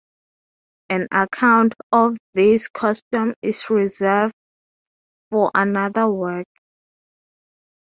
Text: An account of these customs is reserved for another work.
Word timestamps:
An 0.89 1.07
account 1.11 1.75
of 1.91 2.17
these 2.33 2.67
customs 2.69 3.35
is 3.43 3.69
reserved 3.69 4.33
for 5.29 5.51
another 5.53 6.09
work. 6.09 6.47